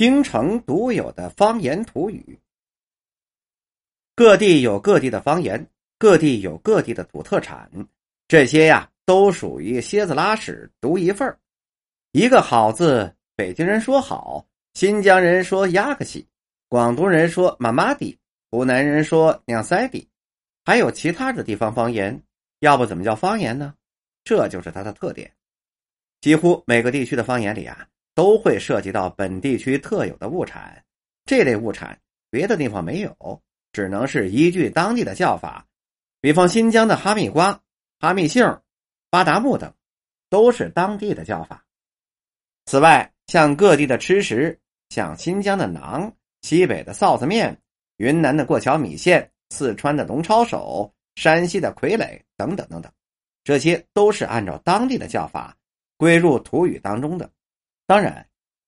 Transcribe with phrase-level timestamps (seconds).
[0.00, 2.40] 京城独有的方言土语。
[4.16, 7.70] 各地有各地的方言，各地有各地的土特产，
[8.26, 11.38] 这些呀都属于蝎子拉屎独一份
[12.12, 14.42] 一个好字，北京人说好，
[14.72, 16.26] 新疆人说呀个西，
[16.70, 18.18] 广东人说妈妈的，
[18.50, 20.08] 湖南人说娘塞的，
[20.64, 22.18] 还有其他的地方方言，
[22.60, 23.74] 要不怎么叫方言呢？
[24.24, 25.30] 这就是它的特点。
[26.22, 27.86] 几乎每个地区的方言里啊。
[28.20, 30.84] 都会涉及到本地区特有的物产，
[31.24, 31.98] 这类物产
[32.28, 35.66] 别的地方没有，只能是依据当地的叫法。
[36.20, 37.58] 比方新疆的哈密瓜、
[37.98, 38.44] 哈密杏、
[39.08, 39.72] 巴达木等，
[40.28, 41.64] 都是当地的叫法。
[42.66, 46.12] 此外，像各地的吃食，像新疆的馕、
[46.42, 47.56] 西北的臊子面、
[47.96, 52.92] 云南的过桥米线、四川的龙抄手、山西的傀儡等等等等，
[53.44, 55.56] 这些都是按照当地的叫法
[55.96, 57.30] 归入土语当中的。
[57.90, 58.24] 当然，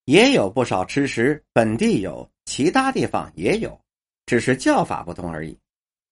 [0.06, 3.80] 也有不少吃食本地有，其他地方也有，
[4.26, 5.56] 只是叫法不同而已。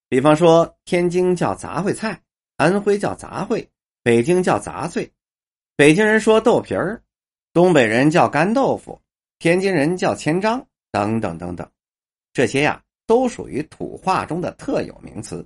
[0.09, 2.23] 比方说，天津叫杂烩菜，
[2.57, 3.67] 安徽叫杂烩，
[4.05, 5.11] 北京叫杂碎。
[5.75, 7.03] 北京人说豆皮儿，
[7.53, 9.03] 东北人叫干豆腐，
[9.41, 11.69] 天津人叫千张，等等等等。
[12.33, 15.45] 这些呀，都属于土话中的特有名词。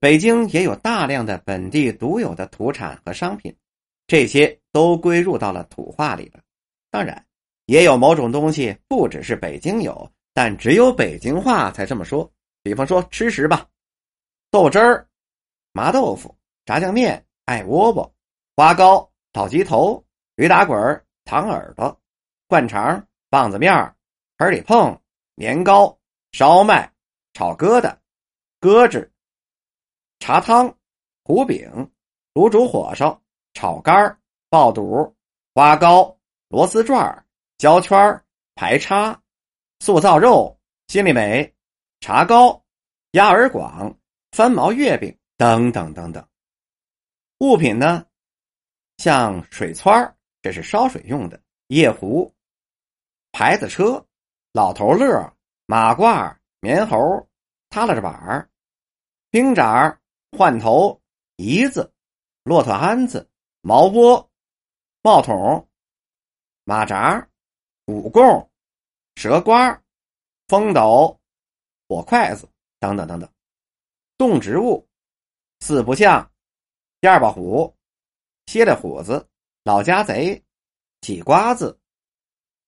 [0.00, 3.56] 北京也有大量的本地独有的土产和商品，
[4.08, 6.41] 这些都归入到了土话里了。
[6.92, 7.26] 当然，
[7.64, 12.30] 也有某种东西不只是北京有，但只有北京话才这么说。
[12.62, 13.66] 比方说吃食吧，
[14.50, 15.08] 豆汁儿、
[15.72, 18.14] 麻豆腐、炸酱面、艾窝窝、
[18.54, 20.04] 花糕、炒鸡头、
[20.36, 21.98] 驴打滚儿、糖耳朵、
[22.46, 23.96] 灌肠、棒子面儿、
[24.36, 25.00] 盆里碰、
[25.34, 25.98] 年糕、
[26.32, 26.92] 烧麦、
[27.32, 27.96] 炒疙瘩、
[28.60, 29.10] 鸽子、
[30.18, 30.76] 茶汤、
[31.24, 31.90] 糊饼、
[32.34, 33.18] 卤煮火烧、
[33.54, 34.20] 炒肝
[34.50, 35.16] 爆肚、
[35.54, 36.14] 花糕。
[36.52, 38.22] 螺丝转、胶圈、
[38.54, 39.18] 排叉、
[39.80, 40.54] 素造肉、
[40.86, 41.50] 心里美、
[42.00, 42.62] 茶糕、
[43.12, 43.98] 鸭耳广、
[44.32, 46.22] 翻毛月饼等等等等。
[47.38, 48.04] 物品呢，
[48.98, 50.12] 像水湍
[50.42, 52.30] 这是烧水用的；夜壶、
[53.32, 54.06] 牌子车、
[54.52, 56.98] 老头乐、马褂、棉猴、
[57.70, 58.46] 塌拉着板儿、
[59.30, 59.98] 冰盏、
[60.36, 61.00] 换头、
[61.36, 61.90] 椅子、
[62.44, 63.26] 骆驼鞍子、
[63.62, 64.30] 毛波、
[65.00, 65.66] 帽筒。
[66.64, 67.28] 马扎、
[67.86, 68.50] 五贡、
[69.16, 69.82] 蛇瓜、
[70.46, 71.20] 风斗、
[71.88, 73.28] 火筷子等等等等，
[74.16, 74.88] 动植物
[75.58, 76.30] 四不像、
[77.00, 77.76] 第二把虎、
[78.46, 79.28] 蝎子虎子、
[79.64, 80.40] 老家贼、
[81.00, 81.76] 挤瓜子、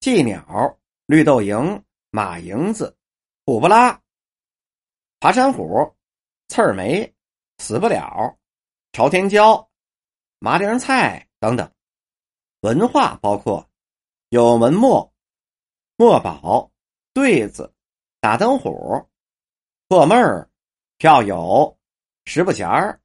[0.00, 0.76] 寄鸟、
[1.06, 1.80] 绿豆蝇、
[2.10, 2.96] 马蝇子、
[3.46, 4.02] 虎不拉、
[5.20, 5.64] 爬山虎、
[6.48, 7.14] 刺儿梅、
[7.58, 8.36] 死不了、
[8.92, 9.70] 朝天椒、
[10.40, 11.72] 麻铃菜等等，
[12.62, 13.64] 文化包括。
[14.34, 15.14] 有文墨、
[15.96, 16.68] 墨宝、
[17.12, 17.72] 对子、
[18.18, 19.08] 打灯虎、
[19.86, 20.50] 破闷儿、
[20.98, 21.78] 票友、
[22.24, 23.00] 十不钱儿、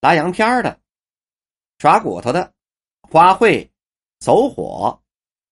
[0.00, 0.80] 拉洋片儿的、
[1.78, 2.52] 耍骨头的、
[3.02, 3.70] 花卉、
[4.18, 5.00] 走火、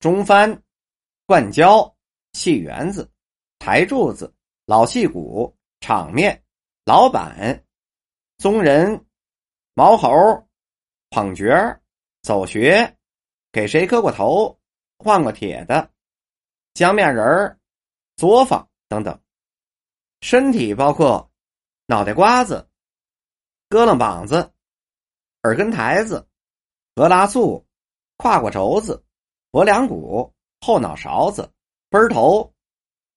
[0.00, 0.64] 中翻、
[1.26, 1.96] 灌胶、
[2.32, 3.08] 戏园子、
[3.60, 4.34] 台柱子、
[4.66, 6.42] 老戏骨、场面、
[6.84, 7.64] 老板、
[8.38, 9.06] 宗人、
[9.74, 10.10] 毛猴、
[11.10, 11.46] 捧角、
[12.22, 12.98] 走穴、
[13.52, 14.58] 给谁磕过头。
[15.04, 15.90] 换过铁的，
[16.72, 17.58] 江面人儿、
[18.16, 19.20] 作坊等等。
[20.22, 21.30] 身体包括
[21.84, 22.66] 脑袋瓜子、
[23.68, 24.50] 胳楞膀子、
[25.42, 26.26] 耳根台子、
[26.94, 27.66] 额拉素、
[28.16, 29.04] 胯骨轴子、
[29.50, 30.32] 脖梁骨、
[30.62, 31.52] 后脑勺子、
[31.90, 32.50] 奔头、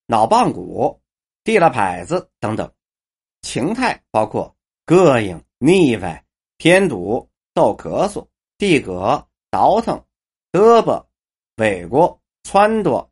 [0.08, 1.02] 脑棒骨、
[1.46, 2.69] 地了牌子等等。
[3.44, 4.54] 情态包括
[4.86, 6.22] 膈应、腻歪、
[6.58, 8.28] 添堵、逗咳嗽、
[8.58, 10.06] 地葛、倒腾、
[10.52, 11.06] 胳膊。
[11.57, 13.09] 尾过、撺掇、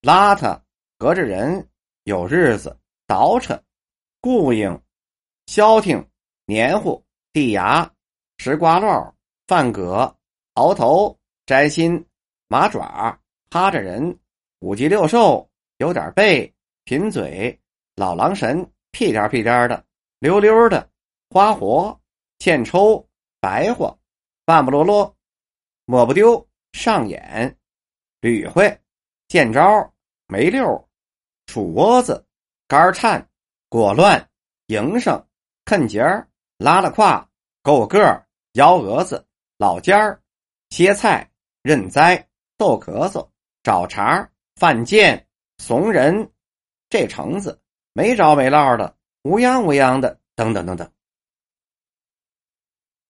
[0.00, 0.60] 邋遢、
[0.96, 1.68] 隔着人、
[2.04, 3.60] 有日子、倒饬、
[4.20, 4.80] 顾应、
[5.46, 6.08] 消停、
[6.46, 7.90] 黏糊、地牙、
[8.38, 9.12] 石瓜烙、
[9.48, 10.16] 饭葛、
[10.54, 12.06] 熬头、摘心、
[12.46, 13.18] 马爪、
[13.50, 14.16] 趴着人、
[14.60, 15.48] 五脊六兽、
[15.78, 16.52] 有点背、
[16.84, 17.58] 贫嘴、
[17.96, 19.84] 老狼神、屁颠屁颠的、
[20.20, 20.88] 溜溜的、
[21.28, 22.00] 花活、
[22.38, 23.04] 欠抽、
[23.40, 23.98] 白活、
[24.44, 25.12] 半不啰啰、
[25.86, 27.59] 抹不丢、上眼。
[28.20, 28.78] 吕会、
[29.28, 29.92] 见招、
[30.26, 30.88] 没溜、
[31.46, 32.26] 杵窝子、
[32.68, 33.26] 肝颤、
[33.68, 34.28] 果乱、
[34.66, 35.26] 营生、
[35.64, 36.28] 啃节儿、
[36.58, 37.26] 拉了胯、
[37.62, 39.26] 够个儿、幺蛾子、
[39.56, 40.20] 老尖儿、
[40.68, 41.30] 歇菜、
[41.62, 43.26] 认栽、逗咳嗽、
[43.62, 45.26] 找茬、犯贱、
[45.58, 46.30] 怂人、
[46.88, 47.60] 这橙子
[47.92, 50.90] 没着没落的、乌央乌央的，等等等等。